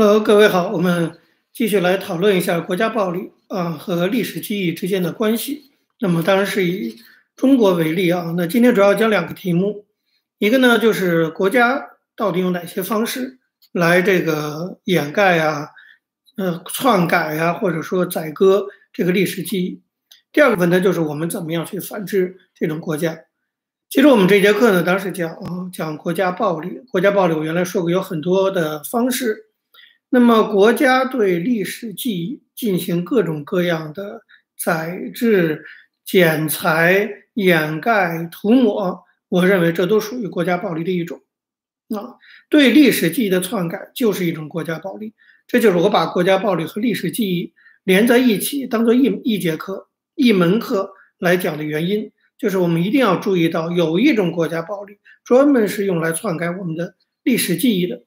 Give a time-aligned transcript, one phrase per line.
[0.00, 1.18] Hello，各位好，我们
[1.52, 5.72] 继续来讨论一下国家暴力啊和历史记忆之间的关系。
[5.98, 6.94] 那么当然是以
[7.34, 8.32] 中国为例啊。
[8.36, 9.86] 那今天主要讲两个题目，
[10.38, 11.84] 一个呢就是国家
[12.14, 13.40] 到底用哪些方式
[13.72, 15.66] 来这个掩盖啊、
[16.36, 19.82] 呃篡改啊，或者说宰割这个历史记忆。
[20.30, 23.18] 第二个问题就是我们怎么样去反制这种国家。
[23.90, 29.46] 其实我们这节课呢，当时讲啊讲国家暴力，国家暴力我原来说过有很多的方式。
[30.10, 34.22] 那么，国家对历史记忆进行各种各样的
[34.56, 35.64] 宰制、
[36.04, 41.20] 剪裁、掩盖、涂抹，我认为这都属于国家暴力的一种。
[41.94, 42.16] 啊，
[42.48, 45.12] 对历史记忆的篡改就是一种国家暴力。
[45.46, 47.52] 这就是我把国家暴力和历史记忆
[47.84, 58.04] 连在一起，当做一一节课、一门课来讲的原因，就是我们一定要注意到，有一种国家暴力专门是用来篡改我们的历史记忆的。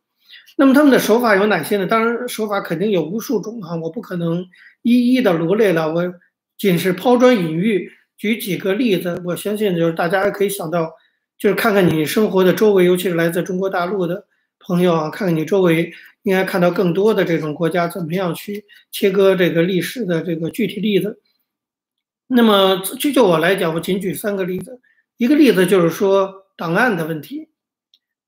[0.61, 1.87] 那么他们的手法有哪些呢？
[1.87, 4.45] 当然，手法肯定有无数种啊，我不可能
[4.83, 5.91] 一一的罗列了。
[5.91, 6.13] 我
[6.55, 9.19] 仅是抛砖引玉，举几个例子。
[9.25, 10.93] 我相信就是大家可以想到，
[11.35, 14.27] 就是看看你生活的周围，尤其是来自中国大陆的
[14.59, 21.19] 朋友啊，看看你周围，应该看到更多的这种国家怎么样去切割这个历史的这个具体例子。
[22.27, 24.79] 那么就就我来讲，我仅举三个例子。
[25.17, 27.47] 一个例子就是说档案的问题。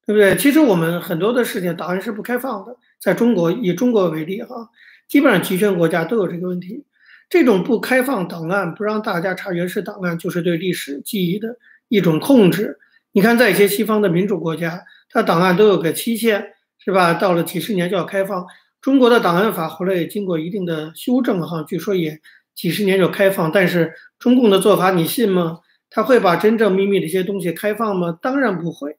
[0.06, 0.36] 对不对？
[0.36, 4.70] 其实我们很多的事情档案是不开放的，在中国以中国为例哈，
[5.08, 6.86] 基本上集权国家都有这个问题。
[7.30, 12.78] 这种不开放档案，不让大家查原始档案，就是对历史记忆的一种控制。
[13.12, 17.14] 你看，在一些西方的民主国家，它档案都有个期限，是吧？
[17.14, 18.46] 到了几十年就要开放。
[18.81, 22.20] 中国的档案法后来也经过一定的修正哈，据说也
[22.54, 23.52] 几十年就开放。
[23.52, 25.59] 但是中共的做法，你信吗？
[25.90, 28.18] 他会把真正秘密的一些东西开放吗？
[28.22, 28.98] 当然不会。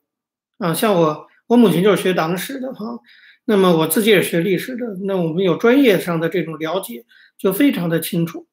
[0.59, 2.99] 啊，像我，我母亲就是学党史的哈，
[3.45, 7.05] 那么我自己也学历史的，那我们有专业上的这种了解，
[7.37, 8.47] 就非常的清楚。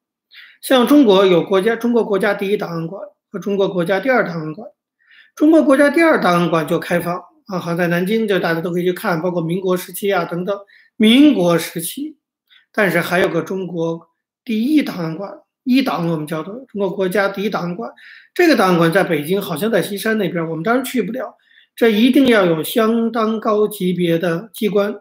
[0.60, 4.68] 像中国有国家，中国国家第一档案馆和中国国家第二档案馆，
[5.34, 10.56] 中国国家第二档案馆就开放啊，好在南京，就大家都可以去看，包括民国时期啊等等，
[10.96, 12.16] 民国时期，
[12.72, 14.08] 但是还有个中国
[14.44, 15.32] 第一档案馆，
[15.64, 17.90] 一档我们叫做中国国家第一档案馆，
[18.34, 21.36] 这个档案馆在北京，好像在西山那边，我们当然去不了。
[21.74, 25.00] 这一定要有相当高级别的机关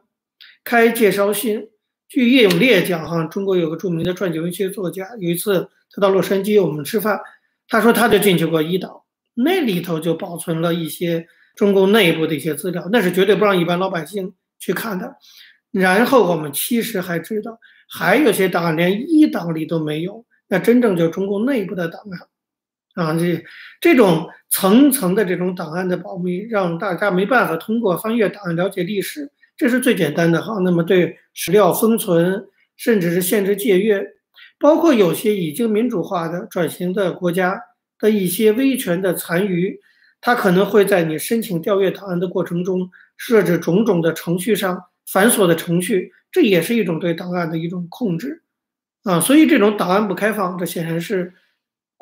[0.63, 1.67] 开介绍信。
[2.07, 7.19] 据叶永烈讲，哈，中国有个著名的传记文学作家，有一次他到洛杉矶，我们吃饭，
[7.69, 15.15] 他说他就进去过一岛，那里头就保存了一些中共内部的一些资料，那是绝对不让一般老百姓去看的。
[15.71, 17.57] 然后我们其实还知道，
[17.89, 22.27] 还有些档案连一档里都没有，那真正就是中共内部的档案。
[22.95, 23.41] 啊，这
[23.79, 30.59] 这种层层的这种档案的保密，让大家没办法通过翻阅档案了解历史，这是最简单的哈。
[30.63, 32.43] 那么对史料封存，
[32.75, 34.05] 甚至是限制借阅，
[34.59, 37.57] 包括有些已经民主化的转型的国家
[37.97, 39.79] 的一些威权的残余，
[40.19, 48.43] 它可能会在你申请调阅档案的过程中设置种种的程序上繁琐的程序，这也是一种对档案的一种控制
[49.03, 49.21] 啊。
[49.21, 51.33] 所以这种档案不开放，这显然是。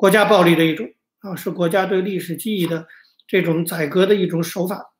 [0.00, 0.88] 国家暴力的一种
[1.18, 2.86] 啊，是国家对历史记忆的
[3.28, 4.94] 这种宰割的一种手法。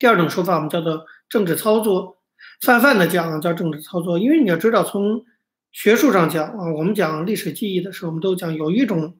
[0.00, 2.18] 第二种手法我们叫做政治操作，
[2.60, 4.18] 泛泛的讲叫政治操作。
[4.18, 5.24] 因为你要知道，从
[5.70, 9.16] 学术上讲啊，我们讲历史记忆的时候，我们都讲有一种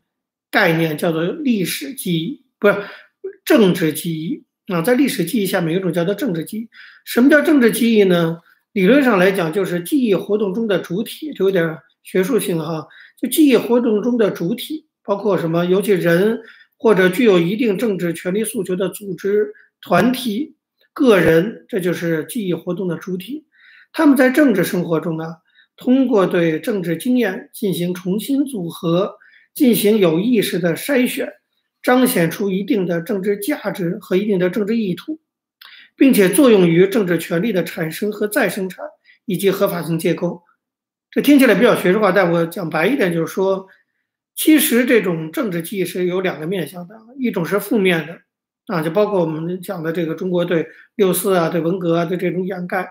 [0.51, 2.83] 概念叫做历史记忆，不是
[3.45, 4.83] 政治记忆啊。
[4.83, 6.69] 在历史记忆下面有一种叫做政治记忆。
[7.05, 8.41] 什么叫政治记忆呢？
[8.73, 12.89] 理论上来讲，就是记忆活动中的主体，就有点学术性哈。
[13.21, 15.65] 就记忆活动中的主体包括什么？
[15.65, 16.41] 尤其人
[16.77, 20.57] 或者具有一定政治权利诉求的组织、团体、
[20.93, 23.47] 个人，这就是记忆活动的主体。
[23.93, 25.37] 他们在政治生活中呢，
[25.77, 29.17] 通过对政治经验进行重新组合，
[29.55, 31.33] 进行有意识的筛选，
[31.83, 35.21] 彰显出一定的政治价值和一定的政治意图，
[35.97, 38.85] 并且作用于政治权利的产生和再生产
[39.27, 40.43] 以及合法性结构。
[41.15, 43.69] 这听起来比较学术化，但我讲白一点，就是说，
[44.35, 48.19] 其实这种政治记忆是有两个面向的，一种是负面的，
[48.67, 50.67] 啊，就包括我们讲的这个中国对
[50.97, 52.83] 六四啊、对文革啊的这种掩盖；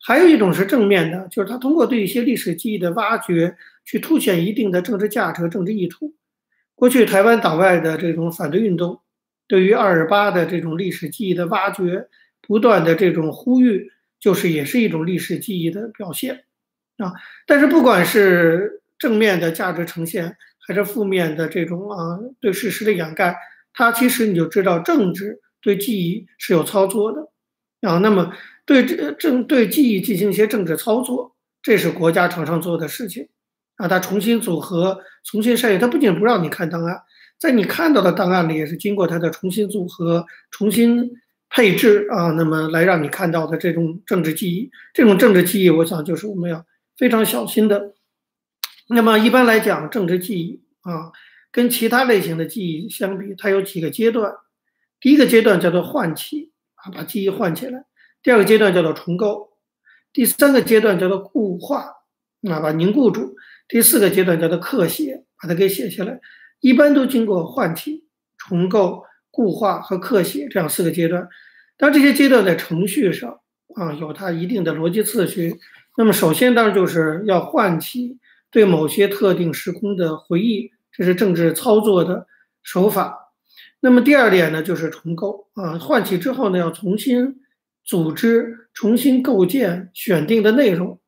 [0.00, 6.14] 还有一种是正面的，就是他通过对一些历史记忆的挖掘，去凸显一定的政治价值和政治意图。
[6.74, 9.02] 过去台湾岛外的这种反对运动，
[9.46, 12.08] 对于二二八的这种历史记忆的挖掘，
[12.40, 16.45] 不断的这种呼吁，就是也是一种历史记忆的表现。
[16.98, 17.12] 啊，
[17.46, 23.36] 但是不管是正面的价值呈现，还是负面的这种啊对事实的掩盖，
[23.72, 27.28] 它其实你就知道政治对记忆是有操作的
[27.88, 27.98] 啊。
[27.98, 28.32] 那么
[28.64, 33.28] 对这政对记忆进行一些政治操作，这是国家常常做的事情
[33.76, 33.86] 啊。
[33.86, 36.98] 他重新组合、重新筛选，他不仅不让你看档案，
[37.38, 41.10] 在你看到的档案里也是经过他的重新组合、重新
[41.50, 46.64] 配置啊，那么来让你看到的这种政治记忆，这种政治记忆，我想就是我们要
[46.96, 47.94] 非常小心的。
[48.88, 51.12] 那么一般来讲，政治记忆啊，
[51.50, 54.32] 跟其他类型的记忆相比，它有几个阶段。
[55.00, 57.84] 第一个阶段叫做唤起啊，把记忆唤起来。
[58.22, 59.58] 第二个阶段叫做重构，
[60.12, 61.80] 第三个阶段叫做固化，
[62.48, 63.34] 啊，把凝固住。
[63.68, 66.20] 第四个阶段叫做刻写，把它给写下来。
[66.60, 68.06] 一般都经过唤起、
[68.38, 69.02] 重构、
[69.32, 71.28] 固化和刻写这样四个阶段。
[71.76, 73.40] 当这些阶段在程序上
[73.74, 75.58] 啊有它一定的逻辑次序。
[75.96, 78.18] 那么首先当然就是要唤起
[78.50, 82.26] 对某些特定时空的回忆，这是政治操作的
[82.62, 83.32] 手法。
[83.80, 87.40] 那么第二点呢就是重构啊，唤起之后呢要重新。
[87.88, 90.98] 组织重新构建选定的内容，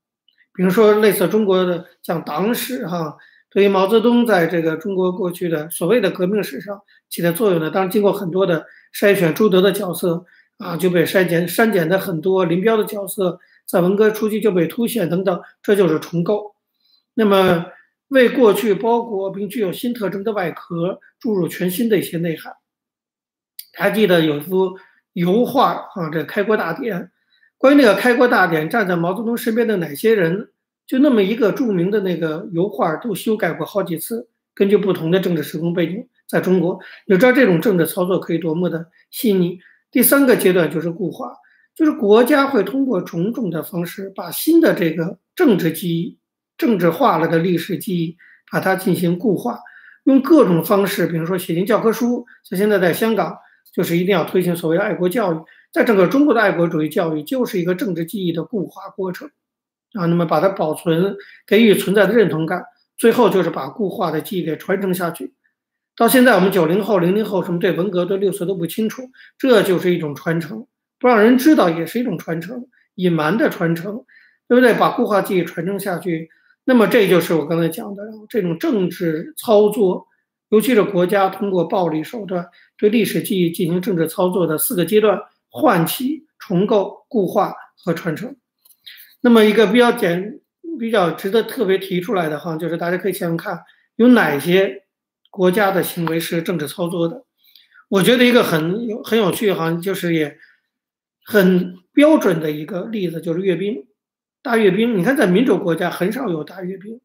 [0.54, 3.16] 比如说类似中国的像党史哈，
[3.50, 6.80] 对于毛泽东在这个中国过去的所谓的革命史上
[7.10, 8.64] 起的作用呢，当然经过很多的
[8.94, 10.24] 筛选，朱德的角色
[10.58, 16.56] 啊就被筛减删减的很多，林彪的角色在文革初期就被凸显等等，这就是重构。
[17.14, 17.66] 那么
[18.08, 22.54] 为过去包裹并具有新特征的外壳注入全新的一些内涵。
[23.74, 24.78] 还记得有一幅。
[25.14, 27.10] 油画啊，这开国大典，
[27.56, 30.50] 关于那个开国大典，站在毛泽东身边的哪些人，
[30.86, 36.78] 就那么一个著名的那个油画，都修改过好几次，根据不同的政治时空背景，在中国，
[37.08, 39.58] 你知道这种政治操作可以多么的细腻。
[39.90, 41.34] 第三个阶段就是固化，
[41.78, 46.18] 就是国家会通过种种的方式，把新的这个政治记忆、
[46.56, 48.16] 政治化了的历史记忆，
[48.50, 49.60] 把它进行固化，
[50.02, 53.38] 用各种方式，比如说写进教科书，像现在在香港。
[53.70, 55.36] 就是一定要推行所谓爱国教育，
[55.70, 59.28] 在整个中国的爱国主义教育就是一个政治记忆的固化过程，
[59.92, 61.14] 啊，那么把它保存，
[61.46, 62.64] 给予存在的认同感，
[62.96, 65.34] 最后就是把固化的记忆给传承下去。
[65.94, 69.02] 到现在我们九零后、零零后什么对文革、对六四都不清楚，
[69.36, 70.66] 这就是一种传承，
[70.98, 74.04] 不让人知道也是一种传承，隐瞒的传承，
[74.48, 74.74] 对不对？
[74.74, 76.28] 把固化记忆传承下去，
[76.64, 80.06] 那么这就是我刚才讲的这种政治操作。
[80.50, 82.48] 尤其是国家通过暴力手段
[82.78, 87.52] 对历史记忆进行政治操作的四个阶段：唤起、重构、固化
[87.84, 88.34] 和传承。
[89.20, 90.40] 那么一个比较简、
[90.78, 93.60] 比较值得特别提出来的哈，就是大家可以想想看，
[93.96, 94.84] 有哪些
[95.30, 97.26] 国家的行为是政治操作的？
[97.90, 100.34] 我觉得一个很有很有趣哈，就是也
[101.30, 103.84] 很标准的一个例子，就是阅兵、
[104.42, 104.96] 大阅兵。
[104.96, 106.98] 你看，在民主国家很少有大阅兵，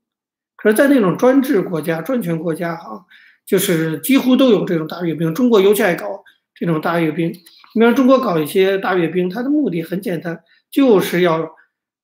[0.56, 3.06] 可是，在那种专制国家、专权国家哈。
[3.46, 6.24] 就是几乎都有这种大阅兵，中国尤其爱搞
[6.56, 7.28] 这种大阅兵。
[7.76, 10.42] 你比如中国搞一些大阅兵，它的目的很简单，
[10.72, 11.52] 就是要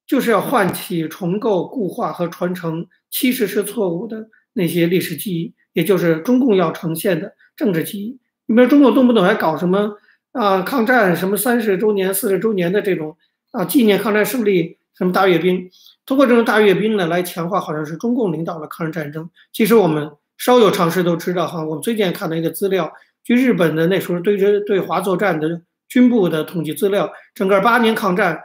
[0.06, 8.20] 就是要唤起、重构、固化和传承其实是错误的那些历史记忆，也就是中共要呈现的政治记忆。
[8.46, 9.96] 你比如中国动不动还搞什么
[10.32, 13.18] 啊抗战什么三十周年、四十周年的这种
[13.52, 15.70] 啊纪念抗战胜利什么大阅兵，
[16.06, 19.30] 通过这种大阅兵呢来强化好像是中共领导的抗日战争。
[19.52, 20.12] 其实我们。
[20.42, 22.90] 稍有常识都知道哈，我们最近看到一个资料，
[23.26, 28.42] 据日本的那时候对这对华作战的军部的统计资料，整个八年抗战，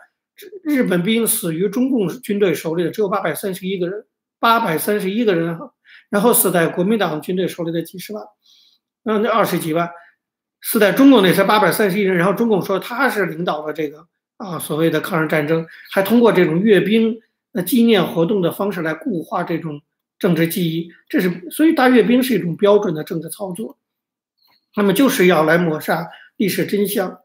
[0.64, 4.05] 日本兵死于中共军队手里的只有八百三十一个人，
[4.41, 5.72] 八百三十一个人哈，
[6.10, 8.24] 然后死在国民党军队手里的几十万，
[9.05, 9.88] 嗯，那二十几万，
[10.64, 14.04] 死在中共那才八百三十一人，然后中共说他是领导了这个
[14.38, 17.20] 啊所谓的抗日战争，还通过这种阅兵
[17.52, 19.80] 呃纪念活动的方式来固化这种。
[20.16, 23.76] 政治记忆，这是所以大阅兵是一种标准的政治操作，
[24.76, 27.18] 那么就是要来抹杀历史真相，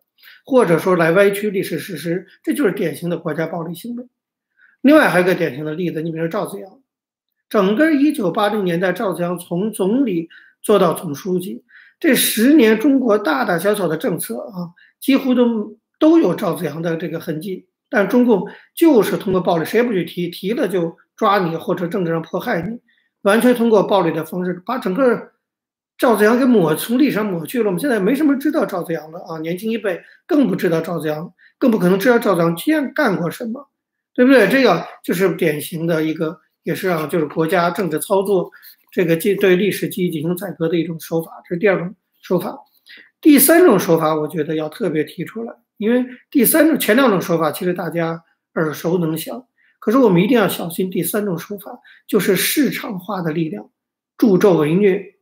[0.43, 4.05] 或者说来歪曲历史事实，这就是典型的国家暴力行为。
[4.81, 6.81] 另外还有个典型的例子，你比如说赵紫阳，
[7.47, 10.27] 整个一九八零年代，赵紫阳从总理
[10.61, 11.63] 做到总书记，
[11.99, 20.97] 这十年中国大大小小的政策啊，几乎都都有赵紫阳的这个痕迹，但中共就是通过暴力，谁也不许提，提了就。
[21.19, 22.79] 抓你或者政治上迫害你，
[23.23, 25.31] 完全通过暴力的方式把整个
[25.97, 27.65] 赵子阳给抹从历史上抹去了。
[27.65, 33.67] 我们现在没什么知道赵子阳的啊，年轻一辈更不知道赵子阳，更不可能知道赵子阳干干过什么，
[34.15, 34.47] 对不对？
[34.47, 38.49] 这个就是典型的一个，也是啊，就是国家政治操作
[38.91, 41.41] 这个记对历史记忆进行宰割的一种手法。
[41.47, 42.57] 这是第二种手法。
[43.21, 49.45] 第三种手法，我觉得要特别提出来，因为第三种前两种手法其实大家耳熟能详。
[49.79, 53.69] 可是我们一定要小心，第三种手法就是市场化的力量，
[54.17, 55.15] 助纣为虐，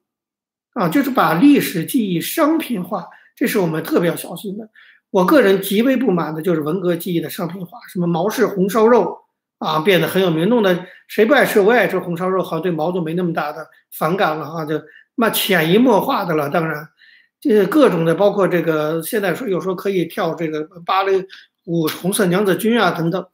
[0.73, 4.69] 啊，就是把历史记忆商品化，这是我们特别要小心的。
[5.09, 9.17] 我个人极为不满的就是文革记忆的商品化，什么毛氏红烧肉
[9.59, 14.81] 啊，变得很有名，弄得谁不爱吃，我也爱吃红烧肉，好像对毛都没那么大的反感了哈，就
[15.15, 16.49] 那潜移默化的了。
[16.49, 16.87] 当然，
[17.39, 21.25] 这各种的，包括这个现在说有时候可以跳这个芭蕾
[21.65, 23.25] 舞、红色娘子军啊等等。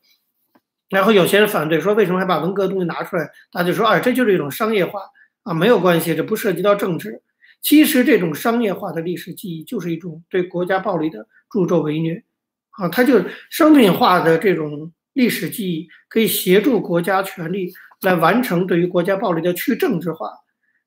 [0.89, 3.30] 然后有些人反对说，为什么还把文革东西拿出来？
[3.51, 5.01] 他就说，哎，这就是一种商业化
[5.42, 7.22] 啊，没有关系，这不涉及到政治。
[7.62, 12.24] 其实这种商业化的历史记忆就是一种对国家暴力的助纣为虐，
[12.72, 20.32] 啊，它就商品化的这种历史记忆可以协助国家权力来完成对于国家暴力的去政治化，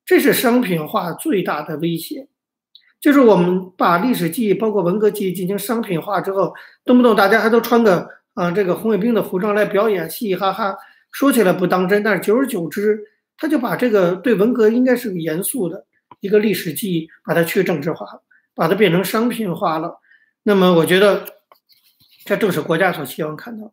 [0.05, 2.27] 这是商品化最大的威胁。
[2.99, 6.53] 就是我们把历史记忆，包括文革记忆进行商品化之后，
[6.83, 10.75] 动不动大家还都穿个啊这个红卫兵的服装来表演，嘻嘻哈哈，
[11.11, 12.99] 说起来不当真，但是久而久之，
[13.37, 15.85] 他就把这个对文革应该是个严肃的。
[16.19, 18.07] 一个历史记忆，把它去政治化，
[18.55, 19.99] 把它变成商品化了。
[20.41, 21.23] 那么，我觉得
[22.25, 23.71] 这正是国家所希望看到。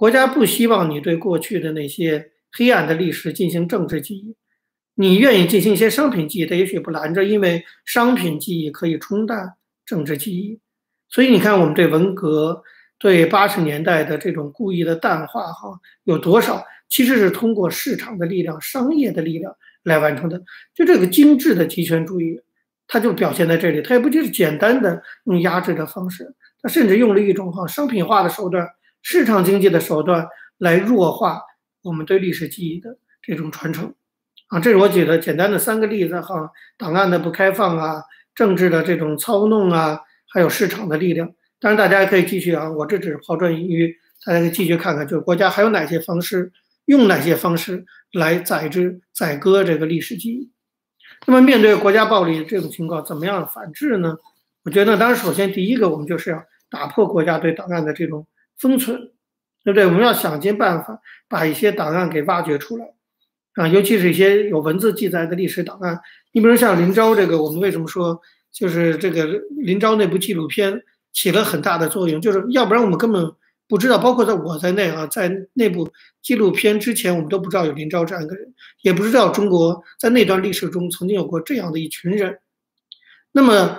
[0.00, 4.34] 国家不希望你对过去的那些黑暗的历史进行政治记忆，
[4.94, 9.52] 你愿意进行一些商品记忆，它也许不拦着，因为商品记忆可以冲淡
[9.84, 10.58] 政治记忆。
[11.10, 12.62] 所以，你看我们对文革、
[12.98, 19.54] 对八十年代的这种故意的淡化，哈，有多少其实是通过市场的力量、商业的力量。
[19.82, 20.42] 来完成的，
[20.74, 22.40] 就这个精致的极权主义，
[22.86, 23.82] 它就表现在这里。
[23.82, 28.66] 它也不就是简单的用压制的方式，它甚至用了一种哈商品化的手段、
[29.02, 30.28] 市场经济的手段
[30.58, 31.40] 来弱化
[31.82, 33.94] 我们对历史记忆的这种传承。
[34.48, 38.02] 啊，这是我举的简单的三个例子哈：档案的不开放啊，
[38.34, 41.32] 政治的这种操弄啊，还有市场的力量。
[41.60, 46.52] 当然，大家可以继续啊，我这只是抛砖引玉，大家可以继续看看，就是国家还有哪些方式。
[46.86, 50.50] 用哪些方式来宰制、宰割这个历史记忆？
[51.24, 54.16] 那么面对国家暴力这种情况，怎么样反制呢？
[54.64, 58.26] 我觉得，当然，首先第一个，我们就是要打破国家对档案的这种
[58.60, 58.96] 封存，
[59.64, 59.86] 对不对？
[59.86, 62.84] 我们要想尽办法把一些档案给挖掘出来
[63.54, 65.98] 啊，尤其是一些有文字记载的历史档案。
[66.32, 68.20] 你比如像林昭这个，我们为什么说
[68.52, 69.24] 就是这个
[69.56, 72.20] 林昭那部纪录片起了很大的作用？
[72.20, 73.32] 就是要不然我们根本。
[73.68, 75.88] 不知道，包括在我在内啊，在那部
[76.22, 78.52] 纪录片之前，我们都不知道有林昭这样一个人，
[78.82, 82.40] 也不知道中国在那段历史中曾经有过这样的一群人。
[83.30, 83.78] 那么，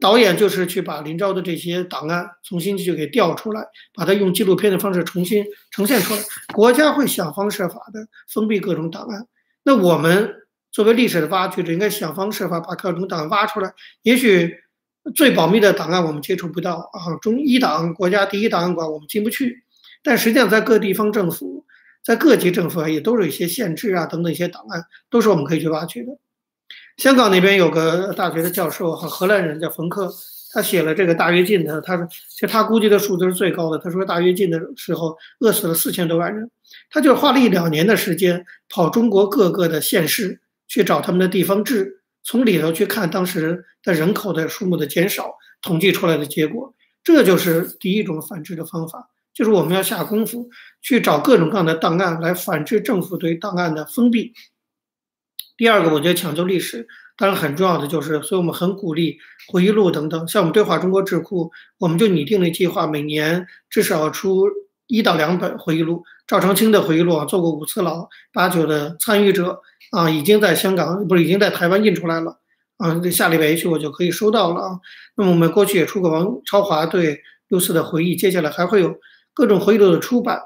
[0.00, 6.20] 导演就是去把林昭的这些档案重新去给调出来，把它用纪录片的方式重新呈现出来。
[6.54, 9.26] 国家会想方设法的封闭各种档案，
[9.62, 10.34] 那我们
[10.70, 13.72] 作为历史的挖掘者，应该想方设法把各种档案挖出来。
[14.02, 14.58] 也许。
[15.14, 19.62] 最保密的档案我们接触不到啊，中一档国家第一档案馆我们进不去，
[20.02, 21.64] 但实际上在各地方政府，
[22.02, 26.18] 在各级政府也都是一些限制啊等等一些档案，都是我们可以去挖掘的。
[26.96, 30.10] 香港那边有个大学的教授哈，荷兰人叫冯克，
[30.52, 36.50] 他写了这个大跃进的，他说其实他估计的数字是最高的，他说大跃进的时候饿死了四千多万人，
[36.90, 42.00] 他就花了一两年的时间跑中国各个的县市去找他们的地方志。
[42.28, 46.74] 从里头去看当时的人口的数目的减少，统计出来的结果，
[47.04, 50.50] 这就是第一种反制的方法，就是我们要下功夫
[50.82, 54.32] 去找各种各样的档案来反制政府对档案的封闭。
[55.56, 56.86] 第二个，我觉得抢救历史
[57.16, 64.48] 当然很重要的就是，所以我们很鼓励回忆录等等，像我们对话中国智库，我们就拟定了计划，每年至少出
[64.86, 66.04] 一到两本回忆录。
[66.26, 69.60] 赵长青的回忆录啊，做过五次牢，八九的参与者。
[69.92, 72.40] 啊，已经在香港，不是已经在台湾印出来了
[72.76, 72.92] 啊？
[73.00, 74.80] 这下礼拜一去我就可以收到了啊。
[75.16, 78.96] 那么我们过去也出过王超华对六四的回忆，接下来还会有
[79.32, 80.40] 各种回忆录的出版。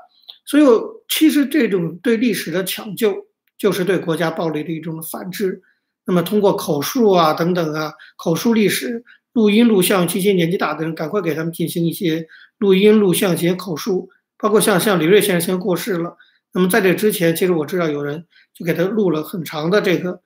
[0.44, 0.62] 所以，
[1.08, 3.16] 其实这种对历史的抢救，
[3.60, 5.60] 就是对国家暴力的一种反制。
[6.06, 12.26] 那么，通过口述啊等等啊，口述历史、录音录像，这些年纪大的人赶快给他们进行一些
[12.56, 16.16] 录音录像、进行口述，包括像像李瑞先生先过世了。
[16.52, 18.24] 那么在这之前，其实我知道有人
[18.54, 20.20] 就给他录了很长的这个，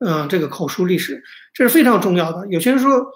[0.00, 1.22] 嗯，这个口述历史，
[1.54, 2.46] 这是非常重要的。
[2.48, 3.06] 有些人说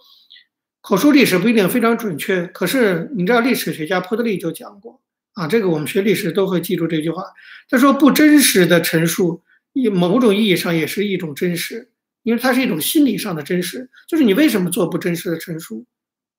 [0.81, 5.01] 口述历史不一定非常准确，可是你知道历史学家波德利就讲过
[5.35, 7.25] 啊，这个我们学历史都会记住这句话。
[7.69, 9.43] 他说不真实的陈述，
[9.75, 11.91] 以某种意义上也是一种真实，
[12.23, 15.85] 因为它是一种心理上的真实，就是你为什么做不真实的陈述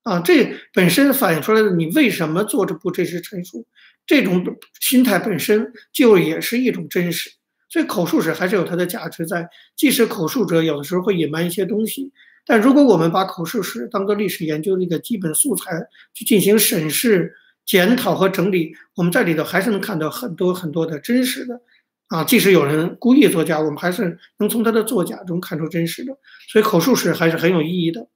[0.01, 0.19] 啊？
[0.21, 3.67] 这本身反映出来的你为什么做这不真实陈述？
[4.07, 4.43] 这种
[4.79, 7.29] 心态本身就也是一种真实，
[7.69, 9.49] 所以口述史还是有它的价值在。
[9.75, 12.11] 即使口述者有的时候会隐瞒一些东西，
[12.45, 15.71] 但如果我们把口述史当做历史研究的一个基本素材
[16.13, 17.33] 去进行审视、
[17.65, 21.59] 检讨和整理，我们在里头还是能看到很多很多的真实的。
[22.07, 26.15] 啊，即使有人故意作假，我们还是能从他的作假中看出真实的。
[26.49, 28.07] 所以口述史还是很有意义的。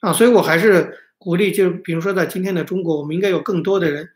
[0.00, 4.08] 啊，所以我还是鼓励，就比如说在今天的中国，我们应该有更多的人。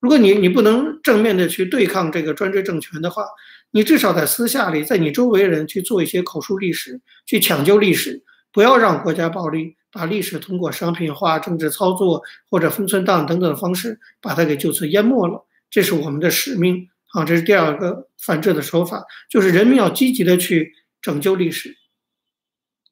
[0.00, 3.24] 如果你你不能正面的去对抗这个专制政权的话，
[3.70, 15.46] 你至少在私下里，在你周围人去做一些口述历史，去抢救历史，不要让国家暴力把历史通过商品化、政治操作或者分寸档等等方式把它给就此淹没了。
[15.70, 17.24] 这是我们的使命啊！
[17.24, 21.74] 这是第二个反制的手法，就是人民要积极的去拯救历史。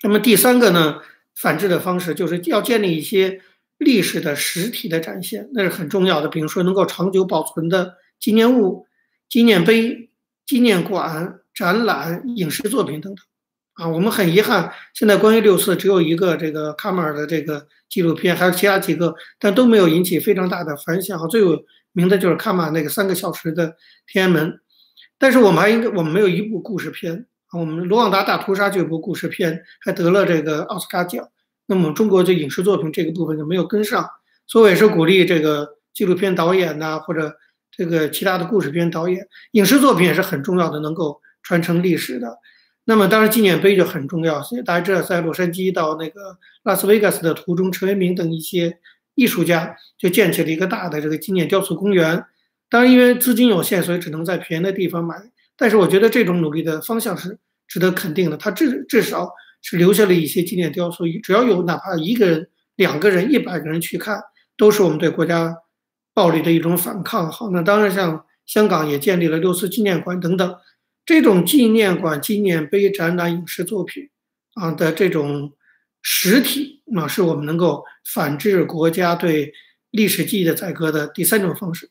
[0.03, 1.03] 那么第三个呢，
[1.37, 3.43] 反制的方式就是要建立一些
[3.77, 6.29] 历史的实体的展现，那是很重要的。
[6.29, 8.87] 比如说能够长久保存的纪念物、
[9.29, 10.09] 纪念碑。
[10.45, 13.25] 纪念馆、展览、影视作品等等，
[13.75, 21.17] 啊，我们很遗憾，现在关于六四只有一个这个卡马尔的这个纪录片，还有其他几个，但都没有引起非常大的反响。
[21.29, 24.61] 最有名字就是卡马那个三个小时的天安门，
[25.19, 27.27] 但是我们还应该，我们没有一部故事片。
[27.53, 31.29] 我们卢旺达大屠杀这部故事片，还得了这个奥斯卡奖。
[31.67, 34.09] 那么中国这影视作品这个部分就没有跟上，
[34.47, 37.37] 所以我也是鼓励这个纪录片导演呐，或者。
[37.75, 42.37] 这个其他的故事片导演、影视作品也是很重要的，能够传承历史的。
[42.85, 44.43] 那么，当然纪念碑就很重要。
[44.43, 48.79] 所以大家知道，在洛杉矶到那个拉斯维加斯的途中，陈为民等一些
[49.15, 52.25] 艺术家就建起了一个大的这个纪念雕塑公园。
[52.69, 55.17] 当然，因为资金有限，所以只能在便宜的地方买。
[55.57, 57.39] 但是，我觉得这种努力的方向是
[57.69, 58.37] 值得肯定的。
[58.37, 64.21] 他至至少是留下了一些纪念雕塑，只要有哪怕一个人、两个人、一百个人去看，
[64.57, 65.57] 都是我们对国家。
[66.15, 70.57] 暴力的一种反抗，好，那当然像香港也建立了六四纪念馆等等，
[71.07, 74.11] 这种纪念馆、纪念碑、展览、影视作品
[74.53, 75.55] 啊的这种
[76.03, 79.53] 实体，那是我们能够反制国家对
[79.91, 81.91] 历史记忆的宰割的第三种方式。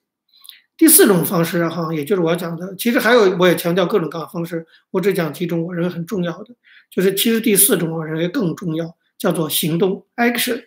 [0.77, 6.56] 第四种方式哈，也就是我要讲的，其实还有我也强调各种各样的方式，我只讲几种我认为很重要的，
[6.89, 10.65] 就是其实第四种我认为更重要，叫做行动 （action）。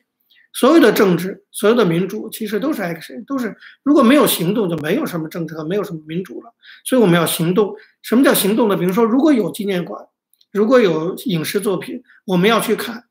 [0.57, 6.55] 所有的政治，所有的民主，其实都是 action，都是如果没有行动，就没有什么政治和没有什么民主了。
[6.85, 7.75] 所以我们要行动。
[8.03, 8.77] 什么叫行动呢？
[8.77, 10.07] 比如说，如果有纪念馆，
[10.53, 13.03] 如果有影视作品，我们要去看，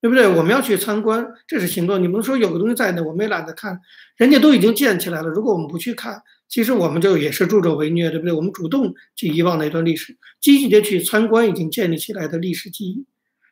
[0.00, 0.28] 对不对？
[0.28, 2.02] 我们要去参观，这是行动。
[2.02, 3.80] 你们说有个东西在那，我们也懒得看，
[4.16, 5.28] 人家都已经建起来了。
[5.28, 8.32] 如果我们不去看，其实我们就也是助纣为虐，对不对？
[8.32, 13.06] 我们主动去遗忘那段历史，积极的去参观已经建立起来的历史记忆，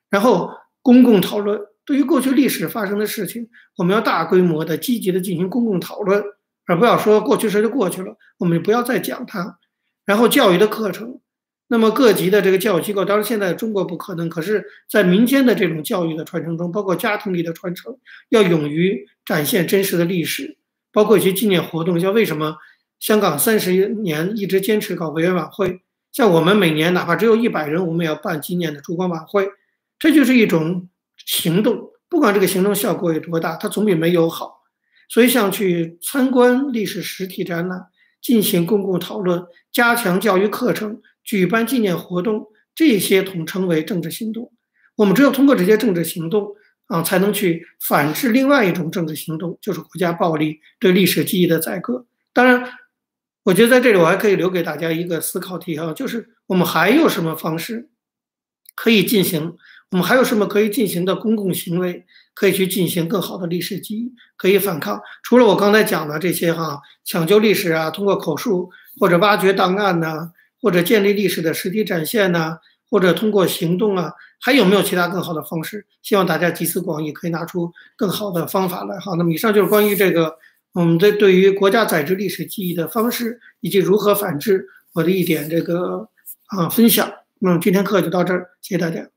[0.09, 0.51] 然后
[0.83, 1.61] 公共讨论。
[1.85, 6.21] 对于过去历史发生的事情，我们要大规模的、积极的进行公共讨论，
[6.67, 9.59] 而不要说过去事就过去了，我们不要再讲它。
[10.05, 11.21] 然后教育的课程，
[11.69, 17.97] 那么各级的这个教育机构，当然现在中国不可能，可是在民间的这种教育的传承中，包括家庭里的传承，
[18.29, 20.57] 要勇于展现真实的历史，
[20.93, 22.57] 包括一些纪念活动，像为什么
[23.01, 25.81] 香港三十年一直坚持搞维园晚会，
[26.13, 29.49] 像我们每年哪怕只有一百人，我们也要办纪念的烛光晚会，
[29.99, 30.89] 这就是一种。
[31.25, 34.63] 行动，不管这个行动效果有多大，它总比没有好。
[35.09, 37.87] 所以，像去参观历史实体展览、
[38.21, 44.53] 进行公共讨论、加强教育课程、举办纪念活动，这些统称为政治行动。
[44.97, 46.55] 我们只有通过这些政治行动
[46.87, 52.07] 啊，才能去反制另外一种政治行动，就是国家暴力对历史记忆的宰割。
[52.33, 52.65] 当然，
[53.43, 57.91] 我觉得在这里我还可以留给大家一个思考题啊，就是我们还有什么方式
[58.75, 59.57] 可以进行？
[59.91, 65.01] 我们还有什么可以进行的公共行为，可以去进行更好的历史记忆，可以反抗？
[65.23, 70.33] 除了我刚才讲的这些哈，抢救历史啊，通过口述或者挖掘档案呐，
[70.67, 72.59] 或者建立历史的实体展现呐，
[72.91, 75.87] 或者通过行动啊，还有没有其他更好的方式？
[76.03, 79.15] 希望大家集思广益，可以拿出更好的方法来好。
[79.15, 80.37] 那么以上就是关于这个
[80.73, 86.09] 我们的对于国家载制历史记忆的方式以及如何反制我的一点这个
[86.47, 87.09] 啊分享。
[87.39, 89.16] 那么今天课就到这儿，谢谢大家。